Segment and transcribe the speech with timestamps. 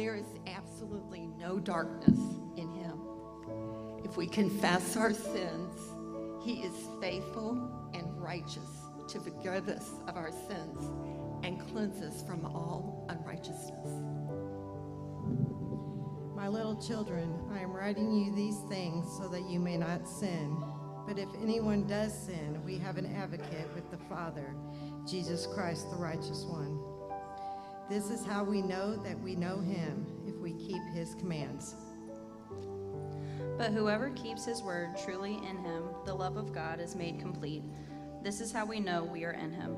[0.00, 2.18] there is absolutely no darkness
[2.56, 2.98] in him.
[4.02, 5.78] If we confess our sins,
[6.42, 6.72] he is
[7.02, 10.90] faithful and righteous to forgive us of our sins
[11.42, 13.90] and cleanse us from all unrighteousness.
[16.34, 20.56] My little children, I am writing you these things so that you may not sin.
[21.06, 24.54] But if anyone does sin, we have an advocate with the Father,
[25.06, 26.79] Jesus Christ, the righteous one.
[27.90, 31.74] This is how we know that we know him, if we keep his commands.
[33.58, 37.64] But whoever keeps his word truly in him, the love of God is made complete.
[38.22, 39.76] This is how we know we are in him.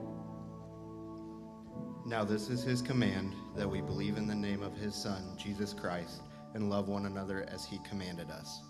[2.05, 5.73] Now, this is his command that we believe in the name of his Son, Jesus
[5.73, 6.21] Christ,
[6.53, 8.61] and love one another as he commanded us.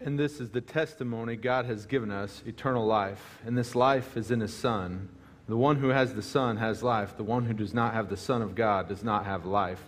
[0.00, 3.40] And this is the testimony God has given us eternal life.
[3.44, 5.08] And this life is in His Son.
[5.48, 7.16] The one who has the Son has life.
[7.16, 9.82] The one who does not have the Son of God does not have life.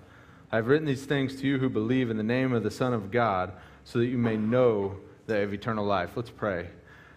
[0.53, 2.95] I have written these things to you who believe in the name of the Son
[2.95, 3.53] of God,
[3.85, 6.11] so that you may know that you have eternal life.
[6.17, 6.69] Let's pray.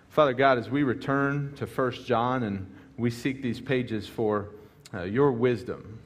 [0.09, 4.49] Father God, as we return to 1 John and we seek these pages for
[4.93, 5.99] uh, your wisdom,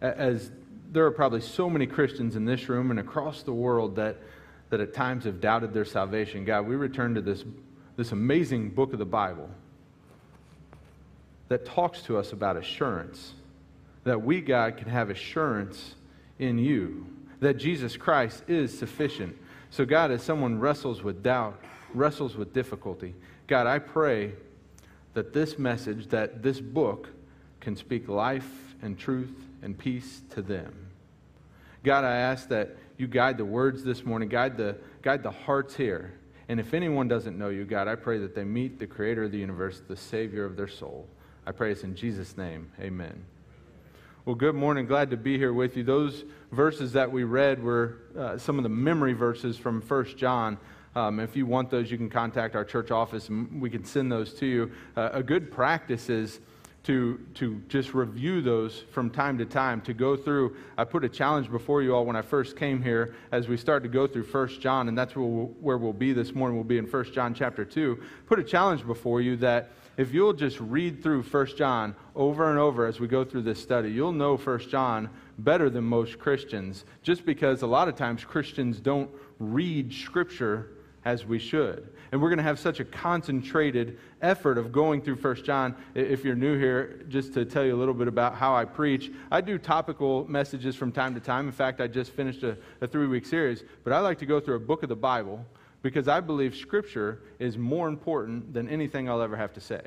[0.00, 0.50] as
[0.90, 4.16] there are probably so many Christians in this room and across the world that
[4.70, 6.44] that at times have doubted their salvation.
[6.44, 7.44] God, we return to this,
[7.96, 9.50] this amazing book of the Bible
[11.50, 13.34] that talks to us about assurance,
[14.04, 15.96] that we, God, can have assurance
[16.38, 17.04] in you,
[17.40, 19.36] that Jesus Christ is sufficient.
[19.68, 21.60] So, God, as someone wrestles with doubt,
[21.92, 23.14] wrestles with difficulty,
[23.48, 24.32] God, I pray
[25.14, 27.08] that this message, that this book
[27.58, 30.72] can speak life and truth and peace to them.
[31.82, 35.74] God, I ask that you guide the words this morning, guide the, guide the hearts
[35.74, 36.14] here.
[36.48, 39.32] And if anyone doesn't know you, God, I pray that they meet the creator of
[39.32, 41.08] the universe, the savior of their soul.
[41.46, 42.70] I pray this in Jesus' name.
[42.80, 43.24] Amen.
[44.26, 44.84] Well, good morning.
[44.84, 45.82] Glad to be here with you.
[45.82, 50.58] Those verses that we read were uh, some of the memory verses from 1 John.
[50.94, 54.12] Um, if you want those, you can contact our church office and we can send
[54.12, 54.70] those to you.
[54.96, 56.40] Uh, a good practice is
[56.82, 60.56] to, to just review those from time to time, to go through.
[60.76, 63.82] I put a challenge before you all when I first came here as we start
[63.84, 66.56] to go through 1 John, and that's where we'll, where we'll be this morning.
[66.56, 68.02] We'll be in 1 John chapter 2.
[68.26, 72.58] Put a challenge before you that if you'll just read through 1 John over and
[72.58, 76.86] over as we go through this study, you'll know 1 John better than most Christians,
[77.02, 80.70] just because a lot of times Christians don't read Scripture
[81.04, 81.92] as we should.
[82.12, 85.76] And we're going to have such a concentrated effort of going through First John.
[85.94, 89.12] If you're new here, just to tell you a little bit about how I preach,
[89.30, 91.44] I do topical messages from time to time.
[91.44, 94.40] In fact, I just finished a, a three week series, but I like to go
[94.40, 95.44] through a book of the Bible
[95.82, 99.82] because I believe Scripture is more important than anything I'll ever have to say.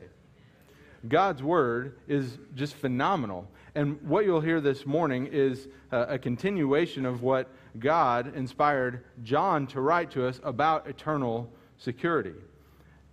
[1.07, 3.47] God's Word is just phenomenal.
[3.75, 7.49] And what you'll hear this morning is a, a continuation of what
[7.79, 12.33] God inspired John to write to us about eternal security.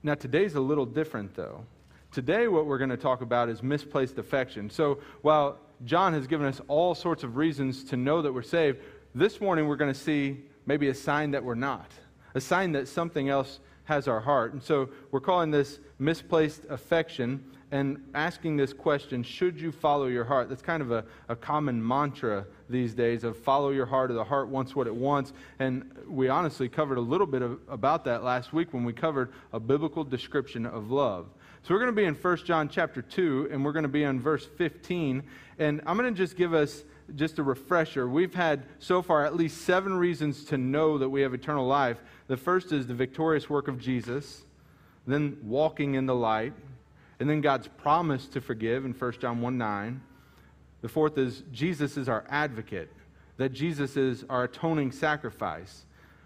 [0.02, 1.64] Now, today's a little different, though.
[2.12, 4.70] Today, what we're going to talk about is misplaced affection.
[4.70, 8.78] So, while John has given us all sorts of reasons to know that we're saved,
[9.14, 11.90] this morning we're going to see maybe a sign that we're not,
[12.34, 14.52] a sign that something else has our heart.
[14.52, 20.24] And so, we're calling this misplaced affection and asking this question should you follow your
[20.24, 20.48] heart?
[20.48, 24.24] That's kind of a, a common mantra these days of follow your heart or the
[24.24, 25.32] heart wants what it wants.
[25.58, 29.32] And we honestly covered a little bit of, about that last week when we covered
[29.52, 31.26] a biblical description of love.
[31.62, 34.02] So we're going to be in 1 John chapter 2, and we're going to be
[34.02, 35.22] in verse 15.
[35.58, 36.84] And I'm going to just give us
[37.16, 38.08] just a refresher.
[38.08, 41.98] We've had so far at least seven reasons to know that we have eternal life.
[42.26, 44.42] The first is the victorious work of Jesus,
[45.06, 46.52] then walking in the light,
[47.18, 50.00] and then God's promise to forgive in 1 John 1 9.
[50.82, 52.90] The fourth is Jesus is our advocate,
[53.36, 55.84] that Jesus is our atoning sacrifice,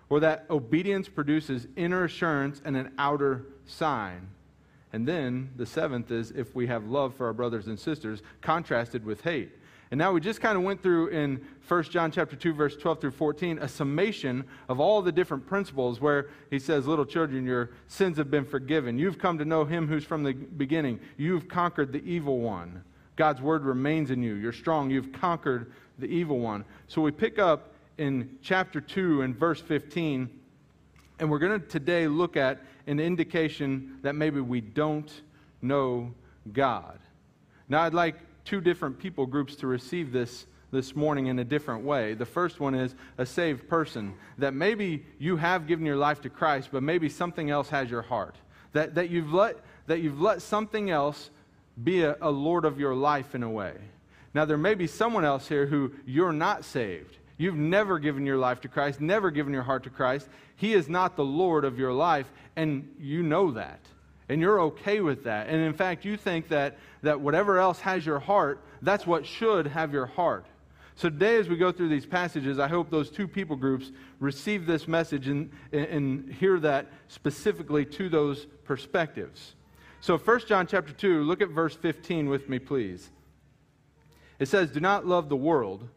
[0.08, 4.29] or that obedience produces inner assurance and an outer sign.
[4.93, 9.05] And then the seventh is if we have love for our brothers and sisters, contrasted
[9.05, 9.50] with hate.
[9.90, 13.00] And now we just kind of went through in 1 John chapter 2 verse 12
[13.00, 17.70] through 14 a summation of all the different principles where he says little children your
[17.86, 18.98] sins have been forgiven.
[18.98, 21.00] You've come to know him who's from the beginning.
[21.16, 22.82] You've conquered the evil one.
[23.16, 24.34] God's word remains in you.
[24.34, 24.90] You're strong.
[24.90, 26.64] You've conquered the evil one.
[26.88, 30.40] So we pick up in chapter 2 and verse 15
[31.20, 35.10] and we're going to today look at an indication that maybe we don't
[35.62, 36.12] know
[36.52, 36.98] God.
[37.69, 41.85] Now I'd like two different people groups to receive this this morning in a different
[41.85, 42.14] way.
[42.14, 46.29] The first one is a saved person, that maybe you have given your life to
[46.29, 48.35] Christ, but maybe something else has your heart.
[48.73, 49.56] That, that, you've, let,
[49.87, 51.31] that you've let something else
[51.82, 53.75] be a, a Lord of your life in a way.
[54.35, 57.19] Now, there may be someone else here who you're not saved.
[57.38, 60.29] You've never given your life to Christ, never given your heart to Christ.
[60.56, 63.81] He is not the Lord of your life, and you know that.
[64.29, 65.49] And you're okay with that.
[65.49, 69.67] And in fact, you think that, that whatever else has your heart, that's what should
[69.67, 70.47] have your heart.
[70.97, 73.91] So today, as we go through these passages, I hope those two people groups
[74.21, 79.55] receive this message and, and hear that specifically to those perspectives.
[80.00, 83.11] So 1 John chapter 2, look at verse 15 with me, please.
[84.38, 85.88] It says, Do not love the world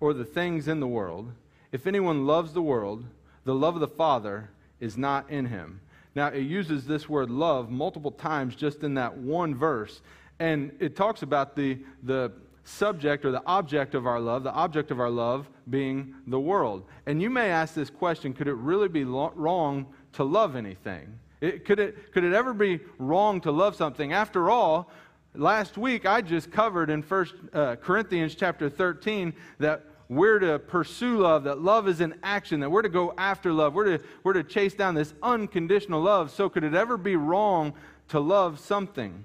[0.00, 1.32] or the things in the world.
[1.70, 3.04] If anyone loves the world,
[3.44, 4.50] the love of the Father
[4.80, 5.80] is not in him.
[6.14, 10.02] Now, it uses this word love multiple times just in that one verse.
[10.38, 12.32] And it talks about the, the
[12.64, 16.84] subject or the object of our love, the object of our love being the world.
[17.06, 21.18] And you may ask this question could it really be lo- wrong to love anything?
[21.40, 24.12] It, could, it, could it ever be wrong to love something?
[24.12, 24.90] After all,
[25.34, 31.18] last week I just covered in 1 uh, Corinthians chapter 13 that we're to pursue
[31.18, 34.34] love, that love is an action, that we're to go after love, we're to, we're
[34.34, 36.30] to chase down this unconditional love.
[36.30, 37.72] So, could it ever be wrong
[38.08, 39.24] to love something?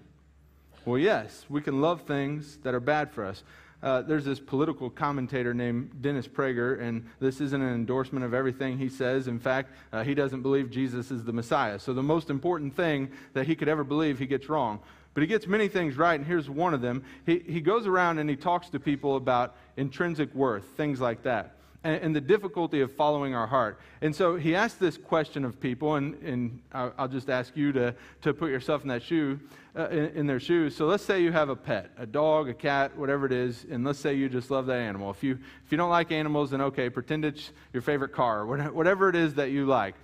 [0.85, 3.43] Well, yes, we can love things that are bad for us.
[3.83, 8.77] Uh, there's this political commentator named Dennis Prager, and this isn't an endorsement of everything
[8.77, 9.27] he says.
[9.27, 11.77] In fact, uh, he doesn't believe Jesus is the Messiah.
[11.77, 14.79] So, the most important thing that he could ever believe, he gets wrong.
[15.17, 17.03] But he gets many things right, and here's one of them.
[17.25, 21.55] He, he goes around and he talks to people about intrinsic worth, things like that,
[21.83, 23.79] and, and the difficulty of following our heart.
[24.01, 27.95] And so he asked this question of people, and, and I'll, just ask you to,
[28.23, 29.39] to put yourself in that shoe,
[29.77, 30.75] uh, in, in their shoes.
[30.75, 33.85] So let's say you have a pet, a dog, a cat, whatever it is, and
[33.85, 35.11] let's say you just love that animal.
[35.11, 39.09] If you, if you don't like animals, then okay, pretend it's your favorite car, whatever
[39.09, 39.95] it is that you like.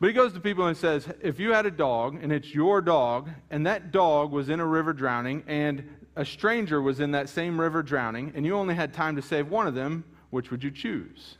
[0.00, 2.80] But he goes to people and says, if you had a dog and it's your
[2.80, 7.28] dog, and that dog was in a river drowning, and a stranger was in that
[7.28, 10.62] same river drowning, and you only had time to save one of them, which would
[10.62, 11.36] you choose?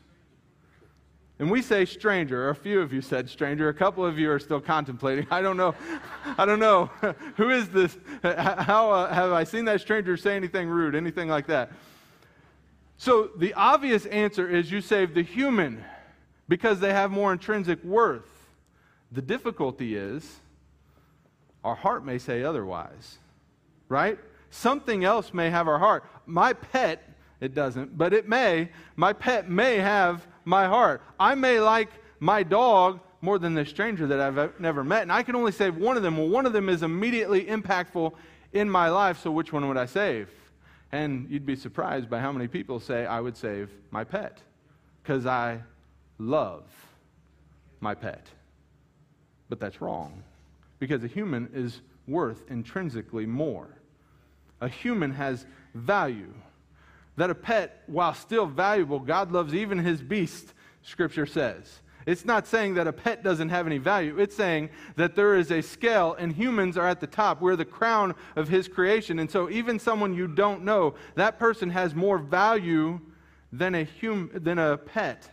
[1.39, 3.69] And we say stranger, or a few of you said stranger.
[3.69, 5.27] A couple of you are still contemplating.
[5.33, 5.75] I don't know.
[6.39, 6.87] I don't know.
[7.37, 7.99] Who is this?
[8.23, 11.73] How uh, have I seen that stranger say anything rude, anything like that?
[12.99, 15.85] So the obvious answer is you save the human
[16.49, 18.34] because they have more intrinsic worth.
[19.15, 20.41] The difficulty is
[21.63, 23.19] our heart may say otherwise,
[23.89, 24.19] right?
[24.51, 26.05] Something else may have our heart.
[26.27, 27.09] My pet,
[27.41, 28.71] it doesn't, but it may.
[28.97, 31.01] My pet may have my heart.
[31.19, 35.23] I may like my dog more than the stranger that I've never met, and I
[35.23, 36.17] can only save one of them.
[36.17, 38.13] Well, one of them is immediately impactful
[38.53, 40.29] in my life, so which one would I save?
[40.91, 44.43] And you'd be surprised by how many people say, I would save my pet
[45.03, 45.63] because I
[46.19, 46.65] love
[47.81, 48.27] my pet.
[49.49, 50.23] But that's wrong
[50.79, 53.69] because a human is worth intrinsically more.
[54.61, 56.33] A human has value.
[57.17, 60.53] That a pet, while still valuable, God loves even his beast,
[60.83, 61.81] Scripture says.
[62.07, 64.19] It's not saying that a pet doesn't have any value.
[64.19, 67.41] It's saying that there is a scale and humans are at the top.
[67.41, 69.19] We're the crown of his creation.
[69.19, 73.01] And so even someone you don't know, that person has more value
[73.53, 75.31] than a hum- than a pet.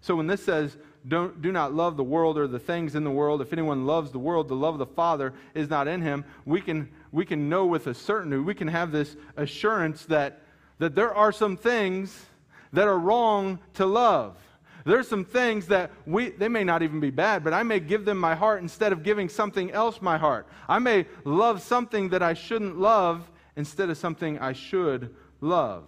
[0.00, 3.10] So when this says don't, do not love the world or the things in the
[3.10, 3.40] world.
[3.40, 6.24] If anyone loves the world, the love of the Father is not in him.
[6.44, 10.42] We can, we can know with a certainty, we can have this assurance that,
[10.78, 12.26] that there are some things
[12.72, 14.36] that are wrong to love.
[14.84, 18.04] There's some things that we, they may not even be bad, but I may give
[18.04, 20.46] them my heart instead of giving something else my heart.
[20.68, 25.84] I may love something that I shouldn't love instead of something I should love.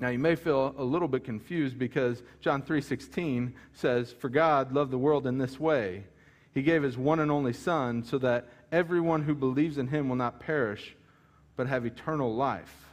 [0.00, 4.90] Now you may feel a little bit confused because John 3:16 says, "For God loved
[4.90, 6.04] the world in this way:
[6.54, 10.16] He gave his one and only son so that everyone who believes in him will
[10.16, 10.96] not perish
[11.54, 12.86] but have eternal life."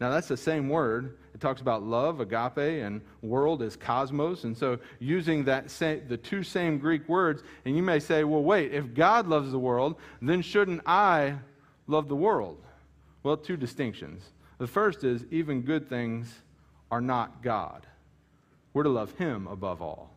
[0.00, 1.18] Now that's the same word.
[1.34, 4.44] It talks about love, agape, and world as cosmos.
[4.44, 8.42] And so using that same, the two same Greek words, and you may say, "Well,
[8.42, 11.40] wait, if God loves the world, then shouldn't I
[11.86, 12.64] love the world?"
[13.22, 14.32] Well, two distinctions.
[14.56, 16.42] The first is even good things
[16.96, 17.86] are not God.
[18.72, 20.08] We're to love Him above all.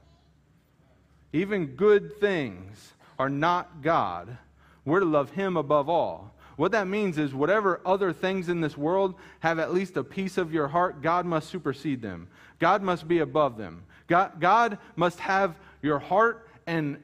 [1.33, 4.37] Even good things are not God.
[4.85, 6.33] We're to love Him above all.
[6.55, 10.37] What that means is, whatever other things in this world have at least a piece
[10.37, 12.29] of your heart, God must supersede them.
[12.59, 13.83] God must be above them.
[14.07, 16.97] God, God must have your heart and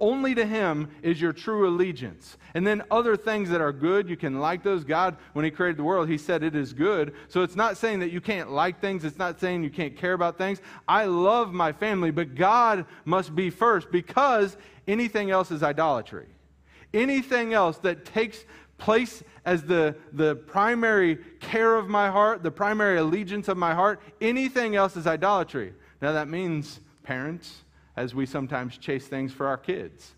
[0.00, 2.36] only to him is your true allegiance.
[2.54, 4.84] And then other things that are good, you can like those.
[4.84, 7.14] God, when he created the world, he said it is good.
[7.28, 10.12] So it's not saying that you can't like things, it's not saying you can't care
[10.12, 10.60] about things.
[10.86, 16.26] I love my family, but God must be first because anything else is idolatry.
[16.92, 18.44] Anything else that takes
[18.76, 24.00] place as the, the primary care of my heart, the primary allegiance of my heart,
[24.20, 25.72] anything else is idolatry.
[26.00, 27.61] Now, that means, parents,
[27.96, 30.12] as we sometimes chase things for our kids,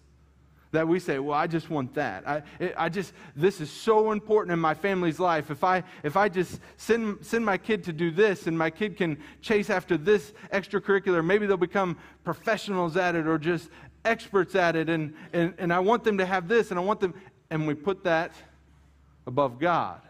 [0.74, 2.26] that we say, well, I just want that.
[2.28, 2.42] I,
[2.76, 5.50] I just, this is so important in my family's life.
[5.50, 8.96] If I, if I just send, send my kid to do this and my kid
[8.96, 13.70] can chase after this extracurricular, maybe they'll become professionals at it or just
[14.04, 14.88] experts at it.
[14.88, 17.14] And, and, and I want them to have this and I want them,
[17.50, 18.32] and we put that
[19.26, 20.00] above God.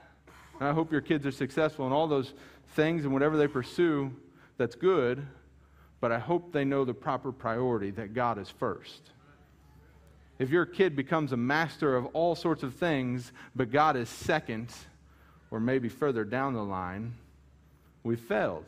[0.59, 2.33] And I hope your kids are successful in all those
[2.75, 4.13] things and whatever they pursue
[4.57, 5.27] that's good,
[6.05, 9.11] but I hope they know the proper priority that God is first.
[10.39, 14.71] If your kid becomes a master of all sorts of things, but God is second,
[15.51, 17.15] or maybe further down the line,
[18.03, 18.67] we failed.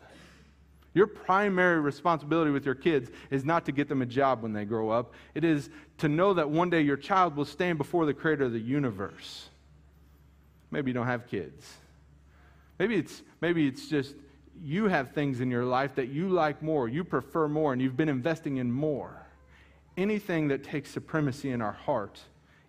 [0.94, 4.64] Your primary responsibility with your kids is not to get them a job when they
[4.64, 5.12] grow up.
[5.34, 8.52] It is to know that one day your child will stand before the creator of
[8.52, 9.50] the universe.
[10.70, 11.70] Maybe you don't have kids.
[12.78, 14.14] Maybe it's, maybe it's just
[14.62, 17.96] you have things in your life that you like more, you prefer more, and you've
[17.96, 19.26] been investing in more
[19.96, 22.20] anything that takes supremacy in our heart,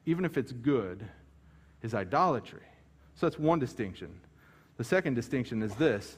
[0.06, 1.06] even if it's good,
[1.82, 2.62] is idolatry.
[3.16, 4.20] So that's one distinction.
[4.78, 6.18] The second distinction is this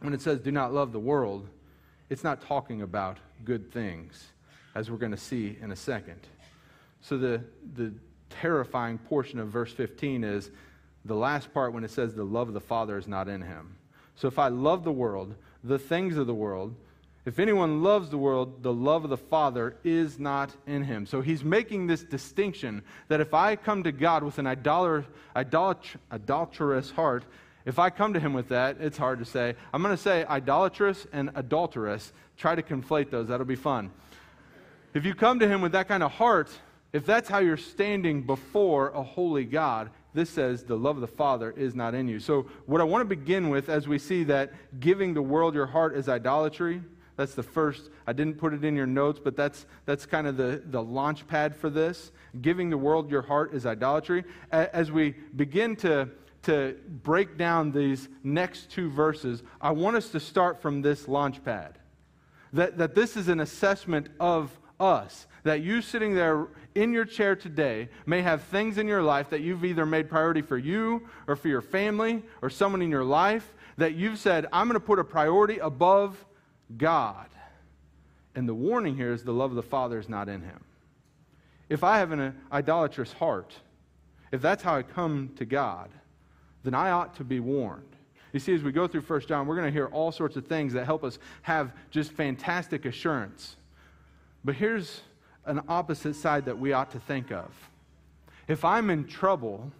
[0.00, 1.48] when it says do not love the world,
[2.10, 4.28] it's not talking about good things,
[4.74, 6.20] as we're going to see in a second.
[7.02, 7.42] So the,
[7.74, 7.92] the
[8.30, 10.50] terrifying portion of verse 15 is
[11.04, 13.76] the last part when it says the love of the Father is not in him.
[14.16, 16.74] So if I love the world, the things of the world,
[17.24, 21.06] if anyone loves the world, the love of the Father is not in him.
[21.06, 25.04] So he's making this distinction that if I come to God with an idolat-
[25.36, 27.24] idolat- idolatrous heart,
[27.64, 29.54] if I come to him with that, it's hard to say.
[29.72, 32.12] I'm going to say idolatrous and adulterous.
[32.36, 33.92] Try to conflate those, that'll be fun.
[34.94, 36.50] If you come to him with that kind of heart,
[36.92, 41.06] if that's how you're standing before a holy God, this says the love of the
[41.06, 42.20] Father is not in you.
[42.20, 45.66] So, what I want to begin with as we see that giving the world your
[45.66, 46.82] heart is idolatry,
[47.16, 47.90] that's the first.
[48.06, 51.26] I didn't put it in your notes, but that's, that's kind of the, the launch
[51.26, 52.10] pad for this.
[52.40, 54.24] Giving the world your heart is idolatry.
[54.50, 56.08] As we begin to,
[56.42, 61.44] to break down these next two verses, I want us to start from this launch
[61.44, 61.78] pad.
[62.54, 65.26] That, that this is an assessment of us.
[65.44, 69.40] That you sitting there in your chair today may have things in your life that
[69.40, 73.54] you've either made priority for you or for your family or someone in your life
[73.76, 76.24] that you've said, I'm going to put a priority above
[76.76, 77.26] God.
[78.34, 80.64] And the warning here is the love of the Father is not in him.
[81.68, 83.54] If I have an uh, idolatrous heart,
[84.30, 85.90] if that's how I come to God,
[86.64, 87.84] then I ought to be warned.
[88.32, 90.46] You see, as we go through 1 John, we're going to hear all sorts of
[90.46, 93.56] things that help us have just fantastic assurance.
[94.44, 95.02] But here's
[95.44, 97.50] an opposite side that we ought to think of.
[98.48, 99.72] If I'm in trouble,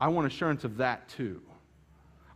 [0.00, 1.40] I want assurance of that too.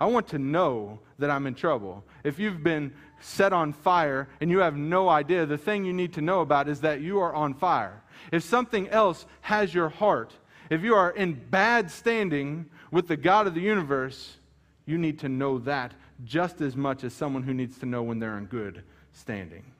[0.00, 2.04] I want to know that I'm in trouble.
[2.24, 6.12] If you've been set on fire and you have no idea, the thing you need
[6.14, 8.02] to know about is that you are on fire.
[8.32, 10.32] If something else has your heart,
[10.70, 14.38] if you are in bad standing with the God of the universe,
[14.86, 15.92] you need to know that
[16.24, 18.82] just as much as someone who needs to know when they're in good
[19.12, 19.71] standing.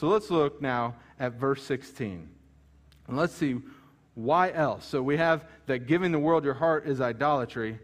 [0.00, 2.26] So let's look now at verse 16.
[3.06, 3.56] And let's see
[4.14, 4.86] why else.
[4.86, 7.78] So we have that giving the world your heart is idolatry,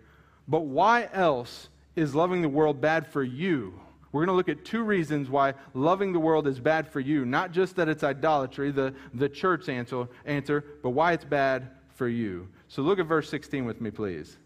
[0.49, 3.78] but why else is loving the world bad for you?
[4.12, 7.26] We're going to look at two reasons why loving the world is bad for you.
[7.26, 12.08] Not just that it's idolatry, the, the church answer, answer, but why it's bad for
[12.08, 12.49] you.
[12.68, 14.38] So look at verse 16 with me, please.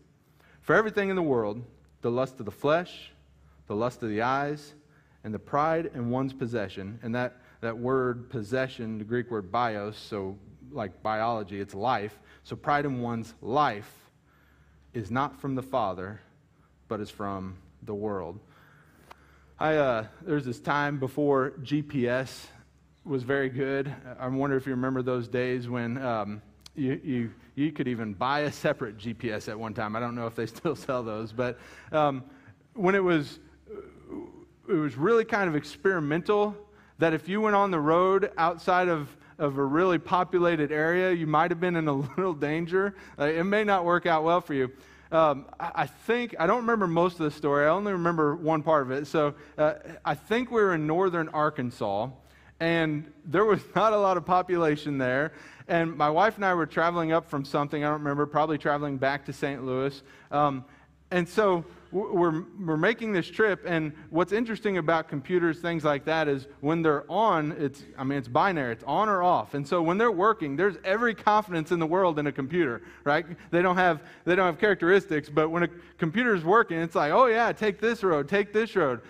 [0.63, 1.63] For everything in the world,
[2.03, 3.13] the lust of the flesh,
[3.69, 4.75] the lust of the eyes,
[5.23, 9.99] and the pride in one's possession, and that, that word possession, the Greek word bios,
[9.99, 10.37] so
[10.73, 12.19] like biology, it's life.
[12.45, 13.93] So pride in one's life
[14.95, 16.21] is not from the Father,
[16.89, 18.41] but is from the world.
[19.59, 22.47] I, uh, there was this time before GPS
[23.05, 23.95] was very good.
[24.19, 26.43] I wonder if you remember those days when um,
[26.75, 29.97] you, you, you could even buy a separate GPS at one time.
[29.97, 31.59] I don't know if they still sell those, but
[31.93, 32.25] um,
[32.75, 33.39] when it was,
[34.69, 36.57] it was really kind of experimental
[37.01, 41.27] that if you went on the road outside of, of a really populated area, you
[41.27, 42.95] might have been in a little danger.
[43.19, 44.71] Uh, it may not work out well for you
[45.13, 47.67] um, I think, I don't remember most of the story.
[47.67, 49.07] I only remember one part of it.
[49.07, 52.11] So uh, I think we were in northern Arkansas,
[52.61, 55.33] and there was not a lot of population there.
[55.67, 58.99] And my wife and I were traveling up from something, I don't remember, probably traveling
[58.99, 59.65] back to St.
[59.65, 60.01] Louis.
[60.31, 60.65] Um,
[61.11, 66.29] and so we're, we're making this trip, and what's interesting about computers, things like that,
[66.29, 69.55] is when they're on, it's, I mean, it's binary, it's on or off.
[69.55, 73.27] And so when they're working, there's every confidence in the world in a computer, right?
[73.51, 75.69] They don't have, they don't have characteristics, but when a
[75.99, 79.01] computer is working, it's like, oh yeah, take this road, take this road.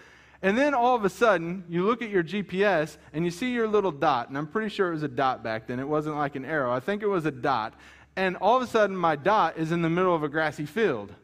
[0.43, 3.69] And then all of a sudden, you look at your GPS and you see your
[3.69, 5.79] little dot, and I'm pretty sure it was a dot back then.
[5.79, 6.73] It wasn't like an arrow.
[6.73, 7.75] I think it was a dot.
[8.17, 11.15] And all of a sudden, my dot is in the middle of a grassy field.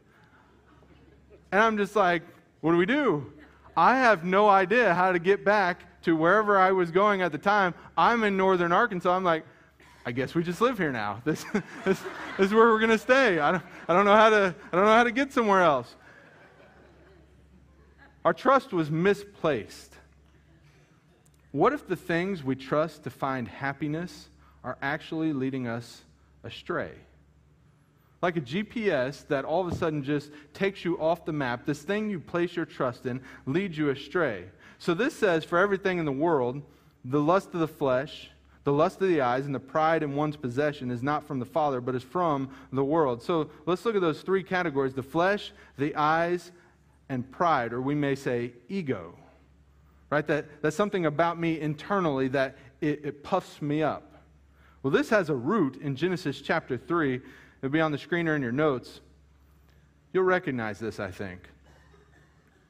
[1.53, 2.23] And I'm just like,
[2.61, 3.33] what do we do?
[3.77, 7.39] I have no idea how to get back to wherever I was going at the
[7.39, 7.75] time.
[7.97, 9.15] I'm in northern Arkansas.
[9.15, 9.45] I'm like,
[10.07, 11.21] I guess we just live here now.
[11.25, 11.45] This,
[11.85, 12.01] this,
[12.39, 13.39] this is where we're going to stay.
[13.39, 15.95] I don't, I, don't know how to, I don't know how to get somewhere else.
[18.25, 19.95] Our trust was misplaced.
[21.53, 24.29] What if the things we trust to find happiness
[24.63, 26.03] are actually leading us
[26.45, 26.93] astray?
[28.27, 31.65] Like a GPS that all of a sudden just takes you off the map.
[31.65, 34.47] This thing you place your trust in leads you astray.
[34.79, 36.61] So this says for everything in the world,
[37.05, 38.29] the lust of the flesh,
[38.65, 41.45] the lust of the eyes, and the pride in one's possession is not from the
[41.45, 43.23] Father, but is from the world.
[43.23, 46.51] So let's look at those three categories the flesh, the eyes,
[47.09, 49.15] and pride, or we may say ego.
[50.11, 50.27] Right?
[50.27, 54.15] That, that's something about me internally that it, it puffs me up.
[54.83, 57.21] Well, this has a root in Genesis chapter 3
[57.67, 59.01] It'll be on the screen or in your notes.
[60.13, 61.49] You'll recognize this, I think.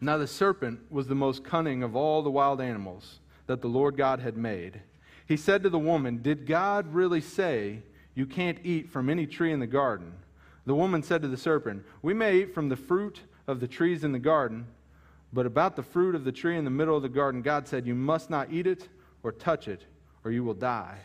[0.01, 3.99] Now, the serpent was the most cunning of all the wild animals that the Lord
[3.99, 4.81] God had made.
[5.29, 7.83] He said to the woman, Did God really say
[8.15, 10.15] you can't eat from any tree in the garden?
[10.65, 14.03] The woman said to the serpent, We may eat from the fruit of the trees
[14.03, 14.67] in the garden,
[15.31, 17.87] but about the fruit of the tree in the middle of the garden, God said,
[17.87, 18.89] You must not eat it
[19.23, 19.83] or touch it,
[20.25, 20.97] or you will die.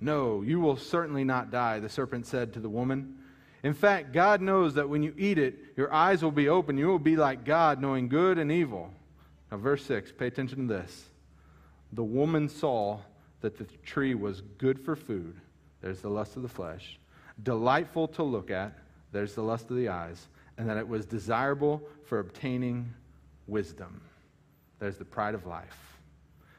[0.00, 3.16] No, you will certainly not die, the serpent said to the woman.
[3.62, 6.78] In fact, God knows that when you eat it, your eyes will be open.
[6.78, 8.92] You will be like God, knowing good and evil.
[9.50, 11.06] Now, verse 6, pay attention to this.
[11.92, 13.00] The woman saw
[13.40, 15.40] that the tree was good for food.
[15.80, 16.98] There's the lust of the flesh.
[17.42, 18.76] Delightful to look at.
[19.12, 20.28] There's the lust of the eyes.
[20.58, 22.92] And that it was desirable for obtaining
[23.46, 24.00] wisdom.
[24.78, 25.98] There's the pride of life.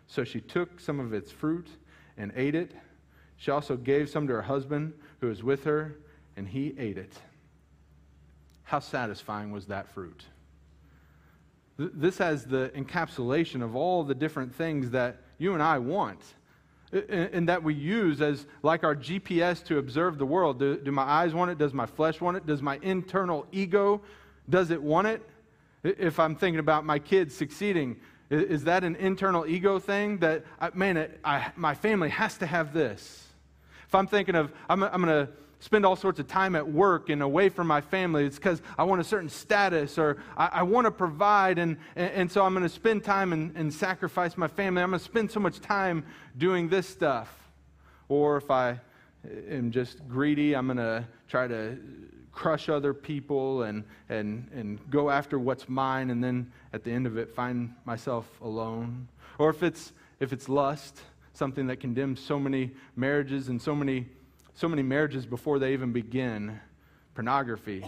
[0.08, 1.68] So she took some of its fruit
[2.18, 2.74] and ate it.
[3.38, 5.96] She also gave some to her husband who was with her,
[6.36, 7.14] and he ate it.
[8.64, 10.26] How satisfying was that fruit?
[11.78, 16.20] This has the encapsulation of all the different things that you and I want
[16.92, 20.60] and that we use as like our GPS to observe the world.
[20.60, 21.58] Do, do, my eyes want it?
[21.58, 22.46] Does my flesh want it?
[22.46, 24.02] Does my internal ego
[24.50, 25.22] does it want it?
[25.84, 27.98] If I'm thinking about my kids succeeding,
[28.30, 33.27] is that an internal ego thing that man, I, my family has to have this?
[33.88, 37.10] If I'm thinking of, I'm, I'm going to spend all sorts of time at work
[37.10, 40.64] and away from my family, it's because I want a certain status or I, I
[40.64, 44.38] want to provide, and, and, and, so I'm going to spend time and, and sacrifice
[44.38, 44.84] my family.
[44.84, 46.06] I'm going to spend so much time
[46.38, 47.34] doing this stuff.
[48.10, 51.78] Or if I eh, am just greedy, I'm going to try to
[52.32, 57.08] crush other people and, and, and go after what's mine, and then at the end
[57.08, 59.08] of it, find myself alone.
[59.40, 61.00] Or if it's, if it's lust,
[61.38, 64.08] something that condemns so many marriages and so many,
[64.56, 66.60] so many marriages before they even begin
[67.14, 67.86] pornography.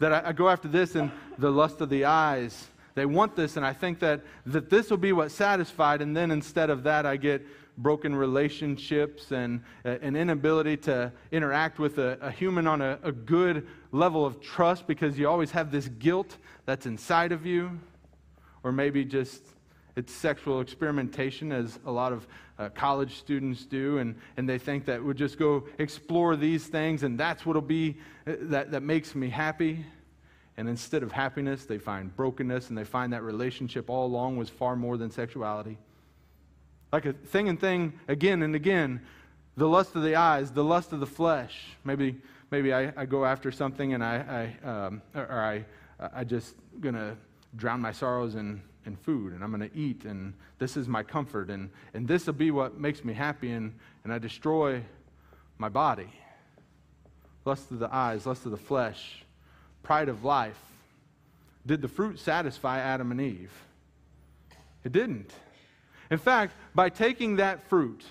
[0.00, 2.68] That I, I go after this and the lust of the eyes.
[2.94, 6.30] They want this, and I think that, that this will be what satisfied, and then
[6.30, 7.46] instead of that, I get
[7.78, 13.12] broken relationships and uh, an inability to interact with a, a human on a, a
[13.12, 17.78] good level of trust because you always have this guilt that's inside of you.
[18.64, 19.44] Or maybe just
[19.98, 24.84] it's sexual experimentation, as a lot of uh, college students do, and, and they think
[24.84, 29.16] that we'll just go explore these things and that's what'll be uh, that, that makes
[29.16, 29.84] me happy.
[30.56, 34.48] And instead of happiness, they find brokenness and they find that relationship all along was
[34.48, 35.78] far more than sexuality.
[36.92, 39.00] Like a thing and thing again and again,
[39.56, 41.76] the lust of the eyes, the lust of the flesh.
[41.82, 42.16] Maybe,
[42.52, 45.64] maybe I, I go after something and I, I um, or I,
[46.14, 47.16] I just gonna
[47.56, 51.04] drown my sorrows in and food and I'm going to eat and this is my
[51.04, 53.72] comfort and, and this will be what makes me happy and,
[54.02, 54.82] and I destroy
[55.58, 56.08] my body.
[57.44, 59.24] Lust of the eyes, lust of the flesh,
[59.84, 60.58] pride of life.
[61.64, 63.52] Did the fruit satisfy Adam and Eve?
[64.84, 65.32] It didn't.
[66.10, 68.04] In fact, by taking that fruit,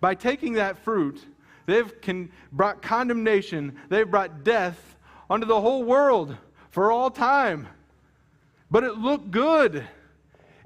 [0.00, 1.20] by taking that fruit,
[1.66, 4.96] they've con- brought condemnation, they've brought death
[5.28, 6.36] onto the whole world
[6.70, 7.68] for all time.
[8.70, 9.86] But it looked good.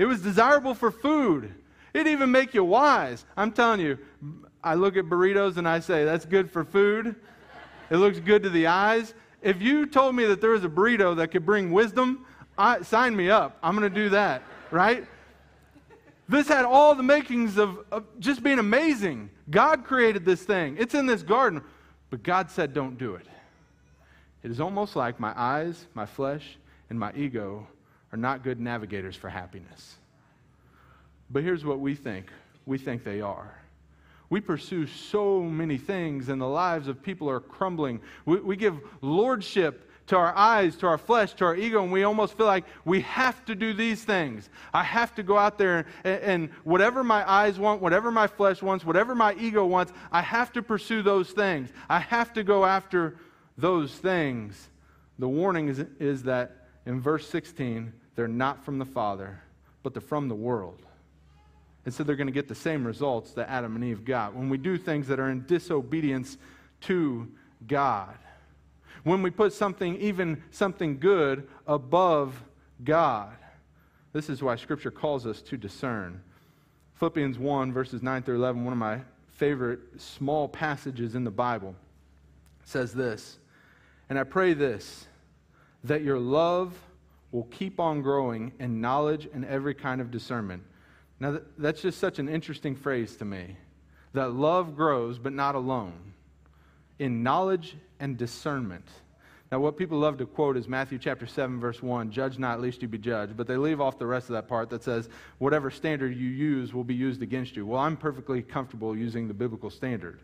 [0.03, 1.55] It was desirable for food.
[1.95, 3.25] It'd even make you wise.
[3.37, 3.97] I'm telling you,
[4.61, 7.15] I look at burritos and I say, that's good for food.
[7.88, 9.15] It looks good to the eyes.
[9.43, 12.27] If you told me that there was a burrito that could bring wisdom,
[12.59, 13.59] I, sign me up.
[13.62, 15.07] I'm going to do that, right?
[16.29, 19.31] This had all the makings of, of just being amazing.
[19.51, 21.62] God created this thing, it's in this garden,
[22.11, 23.29] but God said, don't do it.
[24.43, 26.59] It is almost like my eyes, my flesh,
[26.91, 27.69] and my ego
[28.12, 29.96] are not good navigators for happiness.
[31.31, 32.27] But here's what we think
[32.66, 33.59] we think they are.
[34.31, 38.01] We pursue so many things, and the lives of people are crumbling.
[38.25, 42.05] We, we give lordship to our eyes, to our flesh, to our ego, and we
[42.05, 44.48] almost feel like we have to do these things.
[44.72, 48.62] I have to go out there and, and, whatever my eyes want, whatever my flesh
[48.62, 51.70] wants, whatever my ego wants, I have to pursue those things.
[51.88, 53.16] I have to go after
[53.57, 54.70] those things.
[55.18, 59.40] The warning is, is that in verse 16, they're not from the Father,
[59.83, 60.85] but they're from the world.
[61.85, 64.48] And so they're going to get the same results that Adam and Eve got when
[64.48, 66.38] we do things that are in disobedience
[66.83, 67.29] to
[67.66, 68.16] God.
[69.03, 72.40] When we put something, even something good, above
[72.85, 73.37] God.
[74.12, 76.22] This is why Scripture calls us to discern.
[76.94, 79.01] Philippians 1, verses 9 through 11, one of my
[79.33, 81.75] favorite small passages in the Bible,
[82.64, 83.38] says this
[84.09, 85.07] And I pray this,
[85.83, 86.79] that your love
[87.33, 90.62] will keep on growing in knowledge and every kind of discernment.
[91.18, 93.57] Now, that's just such an interesting phrase to me
[94.12, 96.12] that love grows, but not alone,
[96.99, 98.87] in knowledge and discernment.
[99.51, 102.83] Now, what people love to quote is Matthew chapter 7, verse 1 Judge not, lest
[102.83, 103.37] you be judged.
[103.37, 106.73] But they leave off the rest of that part that says, Whatever standard you use
[106.73, 107.66] will be used against you.
[107.66, 110.21] Well, I'm perfectly comfortable using the biblical standard.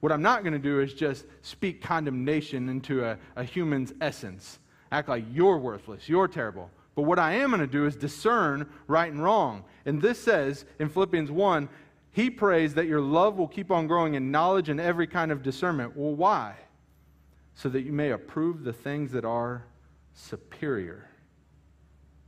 [0.00, 4.58] What I'm not going to do is just speak condemnation into a, a human's essence
[4.92, 6.70] act like you're worthless, you're terrible.
[6.94, 9.64] But what I am going to do is discern right and wrong.
[9.86, 11.68] And this says in Philippians 1
[12.12, 15.42] he prays that your love will keep on growing in knowledge and every kind of
[15.42, 15.96] discernment.
[15.96, 16.56] Well, why?
[17.54, 19.64] So that you may approve the things that are
[20.14, 21.08] superior.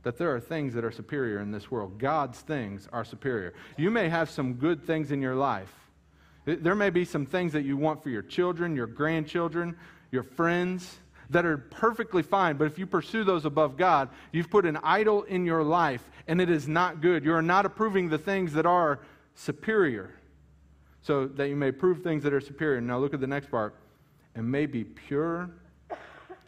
[0.03, 1.99] That there are things that are superior in this world.
[1.99, 3.53] God's things are superior.
[3.77, 5.73] You may have some good things in your life.
[6.45, 9.77] There may be some things that you want for your children, your grandchildren,
[10.11, 10.97] your friends
[11.33, 15.23] that are perfectly fine, but if you pursue those above God, you've put an idol
[15.23, 17.25] in your life and it is not good.
[17.25, 18.99] You are not approving the things that are
[19.35, 20.15] superior,
[21.01, 22.79] so that you may prove things that are superior.
[22.79, 23.75] Now look at the next part.
[24.35, 25.51] And may be pure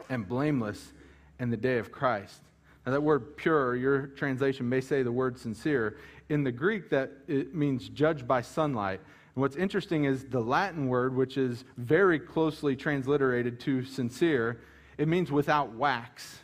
[0.10, 0.94] and blameless
[1.40, 2.42] in the day of Christ.
[2.86, 5.98] Now that word pure, your translation may say the word sincere.
[6.30, 9.02] In the Greek, that it means judged by sunlight.
[9.36, 14.62] And what's interesting is the Latin word, which is very closely transliterated to sincere,
[14.98, 16.40] it means without wax,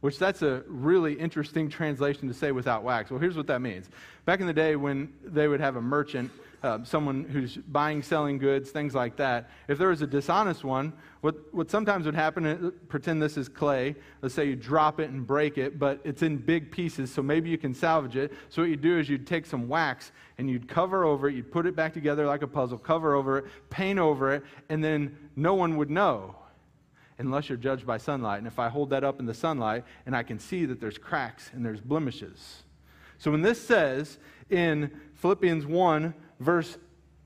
[0.00, 3.10] which that's a really interesting translation to say without wax.
[3.10, 3.88] Well, here's what that means.
[4.24, 6.30] Back in the day when they would have a merchant,
[6.62, 10.92] uh, someone who's buying, selling goods, things like that, if there was a dishonest one,
[11.20, 13.94] what, what sometimes would happen, uh, pretend this is clay.
[14.22, 17.50] Let's say you drop it and break it, but it's in big pieces, so maybe
[17.50, 18.32] you can salvage it.
[18.48, 21.52] So what you'd do is you'd take some wax and you'd cover over it, you'd
[21.52, 25.16] put it back together like a puzzle, cover over it, paint over it, and then
[25.36, 26.34] no one would know
[27.18, 28.38] unless you're judged by sunlight.
[28.38, 30.98] And if I hold that up in the sunlight and I can see that there's
[30.98, 32.62] cracks and there's blemishes.
[33.18, 34.18] So when this says
[34.50, 36.76] in Philippians 1, verse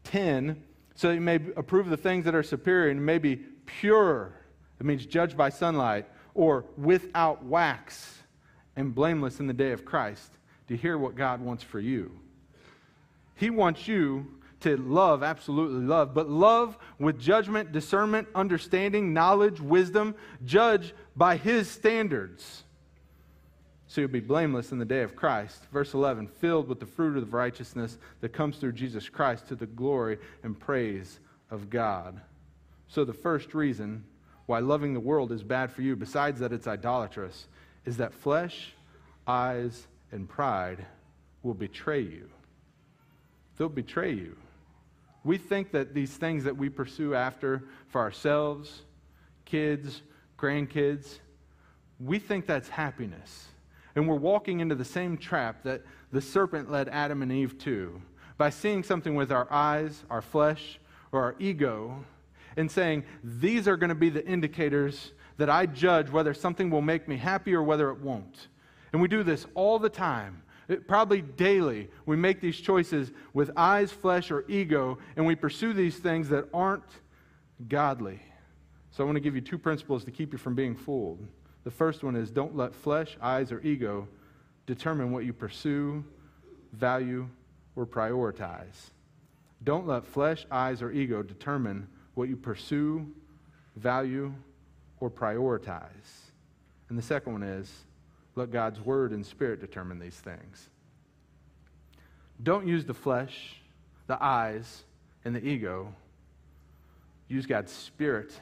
[0.05, 0.63] 10,
[0.95, 4.33] so you may approve the things that are superior and may be pure,
[4.79, 8.19] it means judged by sunlight, or without wax
[8.77, 10.33] and blameless in the day of Christ.
[10.69, 12.13] To hear what God wants for you.
[13.35, 20.15] He wants you to love, absolutely love, but love with judgment, discernment, understanding, knowledge, wisdom,
[20.45, 22.65] judge by his standards.
[23.87, 25.65] So you'll be blameless in the day of Christ.
[25.73, 29.67] Verse 11, filled with the fruit of righteousness that comes through Jesus Christ to the
[29.67, 31.19] glory and praise
[31.51, 32.21] of God.
[32.87, 34.05] So the first reason
[34.47, 37.47] why loving the world is bad for you, besides that it's idolatrous,
[37.85, 38.75] is that flesh,
[39.27, 40.85] eyes, and pride
[41.43, 42.29] will betray you.
[43.57, 44.37] They'll betray you.
[45.25, 48.83] We think that these things that we pursue after for ourselves,
[49.45, 50.03] kids,
[50.39, 51.19] grandkids,
[51.99, 53.49] we think that's happiness.
[53.95, 58.01] And we're walking into the same trap that the serpent led Adam and Eve to
[58.39, 60.81] by seeing something with our eyes, our flesh,
[61.13, 62.05] or our ego,
[62.57, 66.83] and saying, These are going to be the indicators that I judge whether something will
[66.83, 68.49] make me happy or whether it won't.
[68.93, 70.43] And we do this all the time.
[70.87, 75.97] Probably daily, we make these choices with eyes, flesh, or ego, and we pursue these
[75.97, 76.85] things that aren't
[77.69, 78.21] godly.
[78.91, 81.27] So I want to give you two principles to keep you from being fooled.
[81.65, 84.07] The first one is don't let flesh, eyes, or ego
[84.67, 86.05] determine what you pursue,
[86.73, 87.29] value,
[87.77, 88.91] or prioritize.
[89.65, 93.07] Don't let flesh, eyes, or ego determine what you pursue,
[93.77, 94.33] value,
[95.01, 96.31] or prioritize.
[96.89, 97.85] And the second one is
[98.37, 100.69] let God's word and spirit determine these things.
[102.43, 103.57] Don't use the flesh,
[104.07, 104.85] the eyes,
[105.25, 105.95] and the ego.
[107.29, 108.33] Use God's spirit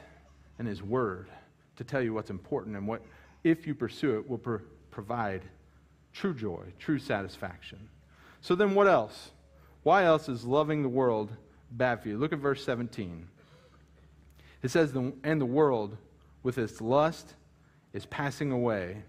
[0.57, 1.29] and his word
[1.77, 3.01] to tell you what's important and what,
[3.43, 5.41] if you pursue it, will pro- provide
[6.13, 7.79] true joy, true satisfaction.
[8.41, 9.31] So then, what else?
[9.83, 11.31] Why else is loving the world
[11.71, 12.17] bad for you?
[12.17, 13.27] Look at verse 17.
[14.61, 15.97] It says, And the world,
[16.43, 17.33] with its lust,
[17.93, 19.03] is passing away,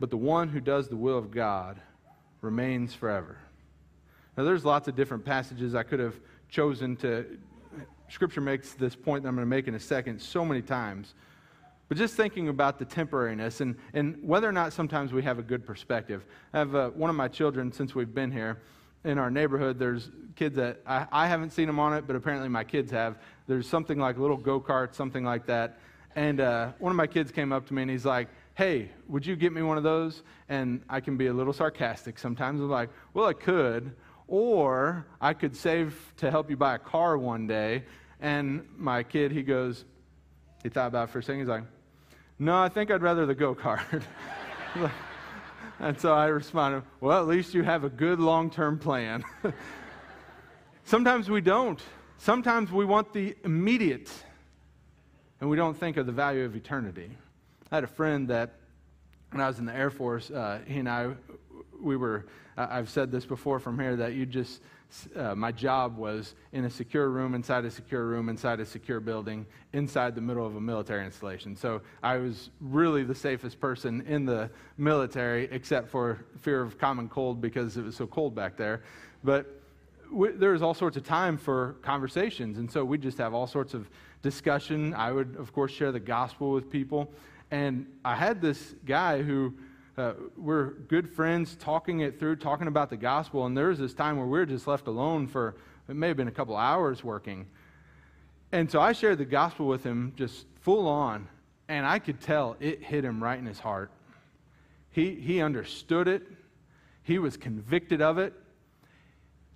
[0.00, 1.80] but the one who does the will of God
[2.40, 3.38] remains forever.
[4.36, 6.14] Now, there's lots of different passages I could have
[6.48, 7.38] chosen to.
[8.08, 11.14] Scripture makes this point that I'm going to make in a second so many times.
[11.88, 15.42] But just thinking about the temporariness and, and whether or not sometimes we have a
[15.42, 16.24] good perspective.
[16.52, 18.60] I have uh, one of my children, since we've been here,
[19.04, 22.48] in our neighborhood, there's kids that I, I haven't seen them on it, but apparently
[22.48, 23.18] my kids have.
[23.46, 25.78] There's something like a little go kart, something like that.
[26.14, 28.28] And uh, one of my kids came up to me and he's like,
[28.58, 30.24] Hey, would you get me one of those?
[30.48, 32.60] And I can be a little sarcastic sometimes.
[32.60, 33.94] I'm like, Well, I could.
[34.26, 37.84] Or I could save to help you buy a car one day.
[38.20, 39.84] And my kid, he goes,
[40.64, 41.38] he thought about it for a second.
[41.38, 41.62] He's like,
[42.40, 44.02] No, I think I'd rather the go kart.
[45.78, 49.22] and so I responded, Well, at least you have a good long term plan.
[50.84, 51.80] Sometimes we don't.
[52.16, 54.10] Sometimes we want the immediate,
[55.40, 57.12] and we don't think of the value of eternity.
[57.70, 58.54] I had a friend that,
[59.30, 61.10] when I was in the Air Force, uh, he and I,
[61.80, 62.26] we were,
[62.56, 64.62] I've said this before from here, that you just,
[65.14, 69.00] uh, my job was in a secure room, inside a secure room, inside a secure
[69.00, 71.54] building, inside the middle of a military installation.
[71.54, 77.10] So I was really the safest person in the military, except for fear of common
[77.10, 78.82] cold because it was so cold back there.
[79.22, 79.60] But
[80.10, 83.46] we, there was all sorts of time for conversations, and so we just have all
[83.46, 83.90] sorts of
[84.22, 84.94] discussion.
[84.94, 87.12] I would, of course, share the gospel with people.
[87.50, 89.54] And I had this guy who
[89.96, 93.46] uh, we're good friends talking it through, talking about the gospel.
[93.46, 95.56] And there was this time where we were just left alone for
[95.88, 97.46] it may have been a couple hours working.
[98.52, 101.26] And so I shared the gospel with him just full on.
[101.68, 103.90] And I could tell it hit him right in his heart.
[104.90, 106.22] He, he understood it,
[107.02, 108.34] he was convicted of it.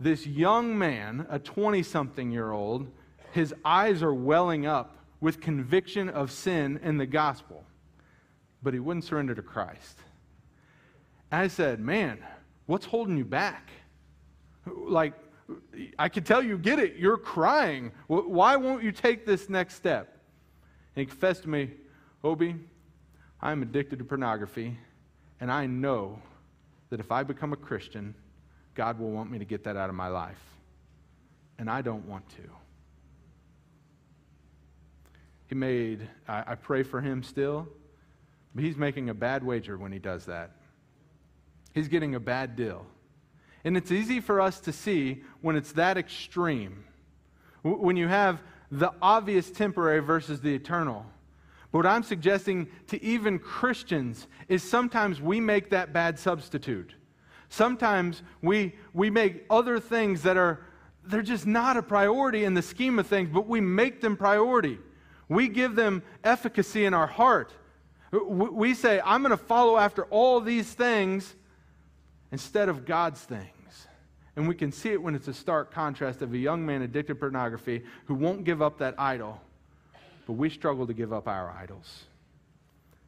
[0.01, 2.91] This young man, a 20 something year old,
[3.33, 7.65] his eyes are welling up with conviction of sin and the gospel,
[8.63, 9.99] but he wouldn't surrender to Christ.
[11.31, 12.19] I said, Man,
[12.67, 13.71] what's holding you back?
[14.67, 15.15] Like,
[15.99, 16.97] I could tell you get it.
[16.97, 17.93] You're crying.
[18.07, 20.19] Why won't you take this next step?
[20.95, 21.71] And he confessed to me,
[22.23, 22.55] Obie,
[23.41, 24.77] I'm addicted to pornography,
[25.41, 26.21] and I know
[26.91, 28.15] that if I become a Christian,
[28.75, 30.41] God will want me to get that out of my life.
[31.59, 32.43] And I don't want to.
[35.49, 37.69] He made, I, I pray for him still,
[38.55, 40.53] but he's making a bad wager when he does that
[41.75, 42.87] he's getting a bad deal.
[43.65, 46.85] And it's easy for us to see when it's that extreme,
[47.63, 51.07] when you have the obvious temporary versus the eternal.
[51.71, 56.95] But what I'm suggesting to even Christians is sometimes we make that bad substitute.
[57.49, 60.61] Sometimes we, we make other things that are,
[61.05, 64.79] they're just not a priority in the scheme of things, but we make them priority.
[65.29, 67.53] We give them efficacy in our heart.
[68.13, 71.35] We say, I'm going to follow after all these things
[72.31, 73.87] instead of God's things.
[74.37, 77.15] And we can see it when it's a stark contrast of a young man addicted
[77.15, 79.41] to pornography who won't give up that idol,
[80.27, 82.05] but we struggle to give up our idols.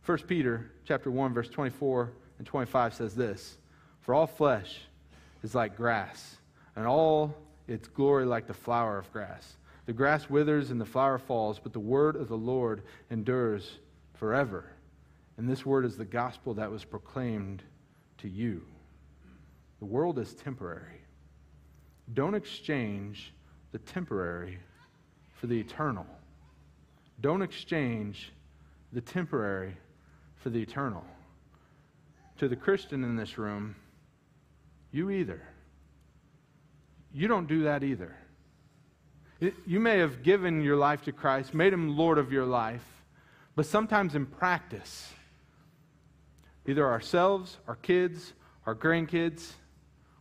[0.05, 3.57] 1 Peter chapter 1 verse 24 and 25 says this,
[4.01, 4.83] "For all flesh
[5.43, 6.37] is like grass,
[6.77, 7.35] and all
[7.67, 9.57] its glory like the flower of grass.
[9.87, 13.79] The grass withers and the flower falls, but the word of the Lord endures
[14.15, 14.67] forever."
[15.37, 17.63] And this word is the gospel that was proclaimed
[18.19, 18.63] to you.
[19.81, 21.01] The world is temporary.
[22.13, 23.33] Don't exchange
[23.73, 24.59] the temporary
[25.41, 26.07] for the eternal.
[27.21, 28.33] Don't exchange
[28.93, 29.77] the temporary
[30.37, 31.05] for the eternal.
[32.39, 33.75] To the Christian in this room,
[34.93, 35.43] you either.
[37.13, 38.15] You don't do that either.
[39.41, 42.85] It, you may have given your life to Christ, made him Lord of your life,
[43.57, 45.13] but sometimes in practice,
[46.67, 48.33] either ourselves, our kids,
[48.67, 49.53] our grandkids,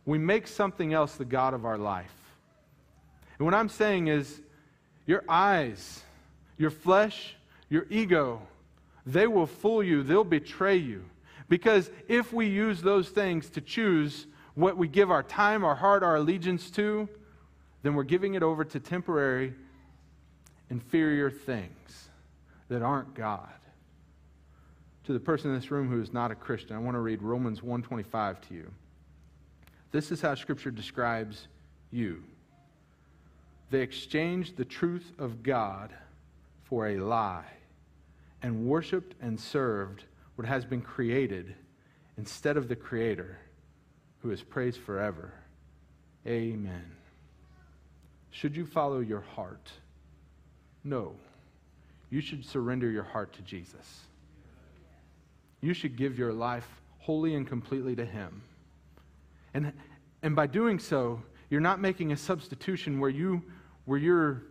[0.04, 2.12] we make something else the God of our life.
[3.38, 4.40] And what I'm saying is,
[5.06, 6.02] your eyes,
[6.56, 7.34] your flesh,
[7.68, 8.40] your ego,
[9.06, 11.04] they will fool you, they'll betray you.
[11.48, 16.02] Because if we use those things to choose what we give our time, our heart,
[16.02, 17.08] our allegiance to,
[17.82, 19.52] then we're giving it over to temporary,
[20.70, 22.08] inferior things.
[22.68, 23.52] that aren't God.
[25.04, 27.22] To the person in this room who is not a Christian, I want to read
[27.22, 28.70] Romans 125 to you.
[29.92, 31.46] This is how scripture describes
[31.90, 32.22] you.
[33.70, 35.92] They exchanged the truth of God
[36.64, 37.44] for a lie
[38.42, 40.04] and worshiped and served
[40.36, 41.54] what has been created
[42.16, 43.38] instead of the Creator,
[44.22, 45.32] who is praised forever.
[46.26, 46.84] Amen.
[48.30, 49.70] Should you follow your heart?
[50.82, 51.12] No.
[52.10, 54.00] You should surrender your heart to Jesus.
[55.64, 58.42] You should give your life wholly and completely to Him.
[59.54, 59.72] And,
[60.22, 63.42] and by doing so, you're not making a substitution where, you,
[63.86, 64.42] where you're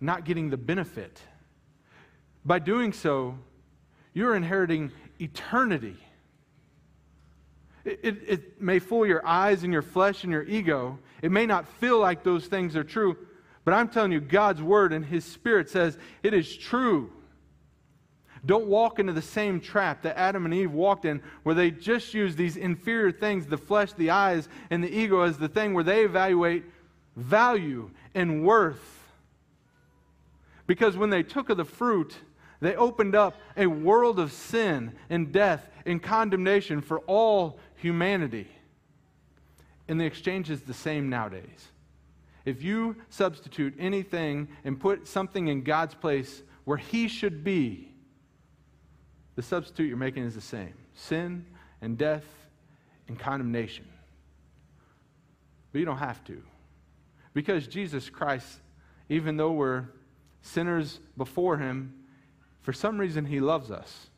[0.00, 1.20] not getting the benefit.
[2.44, 3.38] By doing so,
[4.12, 5.96] you're inheriting eternity.
[7.84, 10.98] It, it, it, may fool your eyes and your flesh and your ego.
[11.22, 13.16] It may not feel like those things are true,
[13.64, 17.12] but I'm telling you, God's word and His Spirit says it is true.
[18.48, 22.14] Don't walk into the same trap that Adam and Eve walked in, where they just
[22.14, 25.84] use these inferior things, the flesh, the eyes, and the ego, as the thing where
[25.84, 26.64] they evaluate
[27.14, 29.00] value and worth.
[30.66, 32.16] Because when they took of the fruit,
[32.60, 38.48] they opened up a world of sin and death and condemnation for all humanity.
[39.88, 41.68] And the exchange is the same nowadays.
[42.46, 47.92] If you substitute anything and put something in God's place where He should be,
[49.38, 51.46] the substitute you're making is the same sin
[51.80, 52.24] and death
[53.06, 53.86] and condemnation.
[55.70, 56.42] But you don't have to.
[57.34, 58.58] Because Jesus Christ,
[59.08, 59.90] even though we're
[60.42, 61.94] sinners before Him,
[62.62, 64.08] for some reason, He loves us.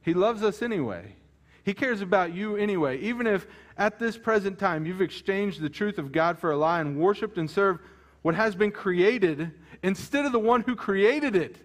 [0.00, 1.14] He loves us anyway.
[1.62, 3.00] He cares about you anyway.
[3.00, 3.46] Even if
[3.76, 7.36] at this present time you've exchanged the truth of God for a lie and worshiped
[7.36, 7.80] and served
[8.22, 9.50] what has been created
[9.82, 11.58] instead of the one who created it.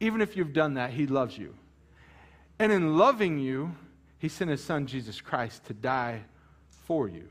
[0.00, 1.54] Even if you've done that, He loves you.
[2.58, 3.74] And in loving you,
[4.18, 6.22] He sent His Son, Jesus Christ, to die
[6.68, 7.28] for you.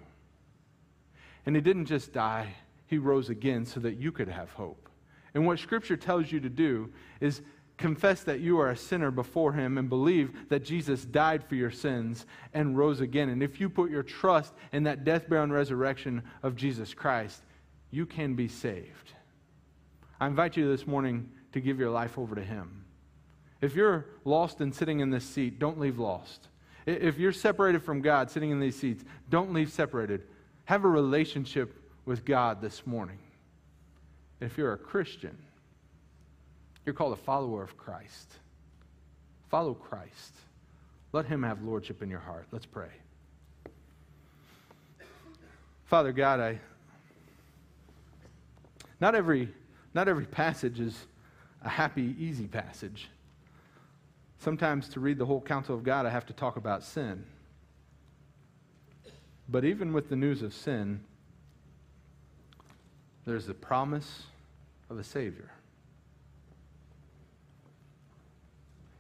[1.46, 4.90] And He didn't just die, He rose again so that you could have hope.
[5.34, 7.42] And what Scripture tells you to do is
[7.78, 11.72] confess that you are a sinner before Him and believe that Jesus died for your
[11.72, 13.30] sins and rose again.
[13.30, 17.42] And if you put your trust in that death, burial, and resurrection of Jesus Christ,
[17.92, 19.14] you can be saved.
[20.20, 22.84] I invite you this morning to give your life over to Him.
[23.62, 26.48] If you're lost and sitting in this seat, don't leave lost.
[26.86, 30.24] If you're separated from God sitting in these seats, don't leave separated.
[30.66, 33.20] Have a relationship with God this morning.
[34.40, 35.38] If you're a Christian,
[36.86, 38.32] you're called a follower of Christ.
[39.50, 40.36] Follow Christ.
[41.12, 42.48] Let him have lordship in your heart.
[42.52, 42.90] Let's pray.
[45.86, 46.60] Father God, I
[49.00, 49.50] not every
[49.94, 50.98] not every passage is
[51.64, 53.10] a happy, easy passage.
[54.40, 57.24] Sometimes to read the whole counsel of God, I have to talk about sin.
[59.50, 61.02] But even with the news of sin,
[63.26, 64.24] there's the promise
[64.90, 65.52] of a Savior.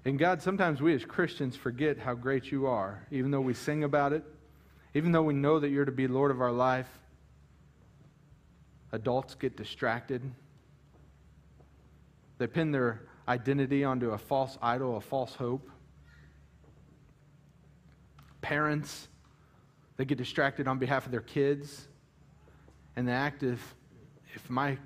[0.05, 3.83] And God, sometimes we as Christians forget how great you are, even though we sing
[3.83, 4.23] about it,
[4.93, 6.87] even though we know that you're to be Lord of our life.
[8.93, 10.21] Adults get distracted.
[12.37, 15.69] They pin their identity onto a false idol, a false hope.
[18.41, 19.07] Parents,
[19.97, 21.87] they get distracted on behalf of their kids.
[22.95, 23.75] And they act if,
[24.33, 24.77] if my,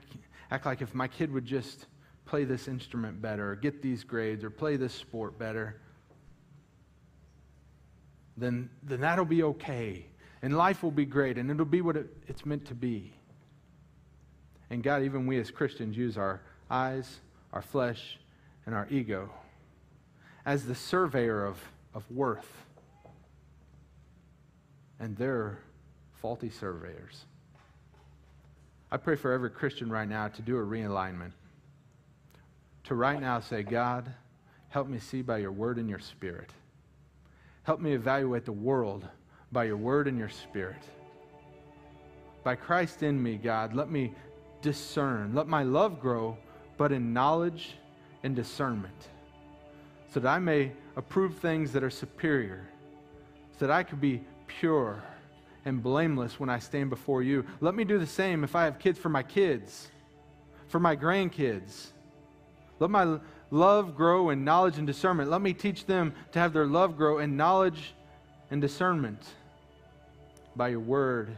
[0.50, 1.86] act like if my kid would just
[2.26, 5.82] play this instrument better, or get these grades, or play this sport better,
[8.38, 10.06] then, then that'll be okay.
[10.42, 13.14] And life will be great, and it'll be what it, it's meant to be.
[14.70, 17.20] And God, even we as Christians use our eyes,
[17.52, 18.18] our flesh,
[18.72, 19.30] and our ego
[20.46, 21.62] as the surveyor of,
[21.94, 22.50] of worth.
[24.98, 25.60] And they're
[26.22, 27.26] faulty surveyors.
[28.90, 31.32] I pray for every Christian right now to do a realignment
[32.86, 34.10] to right now say, God,
[34.70, 36.50] help me see by your word and your spirit.
[37.64, 39.06] Help me evaluate the world
[39.52, 40.82] by your word and your spirit.
[42.43, 44.14] By Christ in me, God, let me
[44.62, 45.36] discern.
[45.36, 46.38] Let my love grow,
[46.78, 47.76] but in knowledge
[48.24, 49.07] and discernment,
[50.13, 52.67] so that I may approve things that are superior,
[53.59, 55.03] so that I could be pure
[55.65, 57.45] and blameless when I stand before you.
[57.59, 59.89] Let me do the same if I have kids for my kids,
[60.67, 61.91] for my grandkids
[62.82, 63.19] let my
[63.51, 65.30] love grow in knowledge and discernment.
[65.30, 67.93] Let me teach them to have their love grow in knowledge
[68.49, 69.24] and discernment
[70.55, 71.30] by your word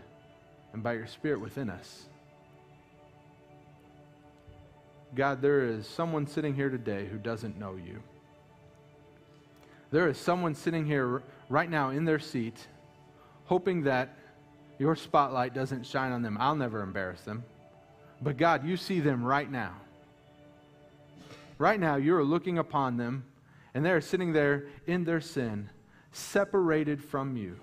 [0.71, 2.05] and by your spirit within us.
[5.16, 8.01] God, there is someone sitting here today who doesn't know you.
[9.91, 12.68] There is someone sitting here right now in their seat,
[13.45, 14.18] hoping that
[14.80, 16.36] your spotlight doesn't shine on them.
[16.39, 17.43] I'll never embarrass them.
[18.22, 19.76] But God, you see them right now.
[21.59, 23.26] Right now, you are looking upon them,
[23.76, 25.70] and they are sitting there in their sin,
[26.11, 27.59] separated from you.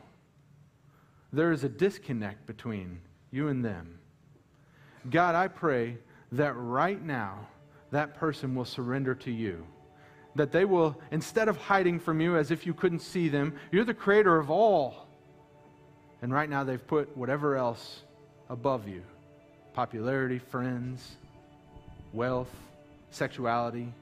[1.33, 3.01] There is a disconnect between
[3.33, 3.99] you and them.
[5.09, 5.99] God, I pray
[6.33, 7.47] that right now
[7.91, 9.67] that person will surrender to you.
[10.37, 13.85] That they will, instead of hiding from you as if you couldn't see them, you're
[13.85, 15.09] the creator of all.
[16.23, 18.03] And right now they've put whatever else
[18.49, 19.03] above you
[19.73, 21.17] popularity, friends,
[22.13, 22.51] wealth,
[23.11, 23.93] sexuality,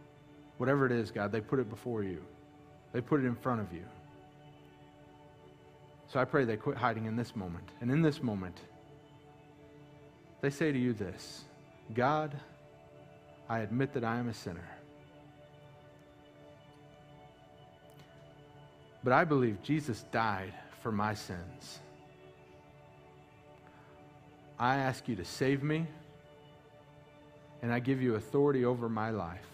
[0.56, 2.22] whatever it is, God, they put it before you.
[2.92, 3.84] They put it in front of you.
[6.08, 7.68] So I pray they quit hiding in this moment.
[7.80, 8.56] And in this moment,
[10.40, 11.44] they say to you this
[11.94, 12.34] God,
[13.48, 14.68] I admit that I am a sinner.
[19.02, 21.78] But I believe Jesus died for my sins.
[24.58, 25.86] I ask you to save me,
[27.62, 29.46] and I give you authority over my life.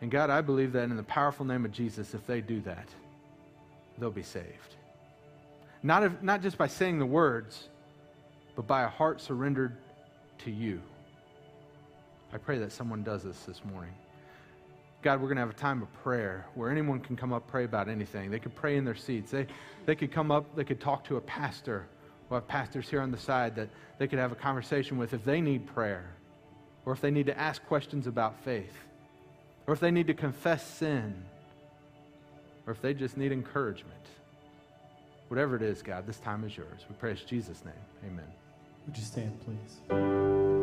[0.00, 2.88] And God, I believe that in the powerful name of Jesus, if they do that,
[3.98, 4.76] they'll be saved.
[5.82, 7.68] Not, if, not just by saying the words,
[8.56, 9.76] but by a heart surrendered
[10.38, 10.80] to you.
[12.32, 13.94] I pray that someone does this this morning.
[15.02, 17.64] God, we're going to have a time of prayer where anyone can come up pray
[17.64, 18.30] about anything.
[18.30, 19.30] They could pray in their seats.
[19.30, 19.46] They,
[19.84, 21.86] they could come up, they could talk to a pastor.
[22.28, 25.24] We'll have pastors here on the side that they could have a conversation with if
[25.24, 26.10] they need prayer,
[26.86, 28.74] or if they need to ask questions about faith,
[29.66, 31.14] or if they need to confess sin,
[32.66, 33.94] or if they just need encouragement.
[35.28, 36.80] Whatever it is, God, this time is yours.
[36.88, 37.74] We pray in Jesus' name.
[38.06, 38.43] Amen.
[38.86, 40.53] Would you stand, please?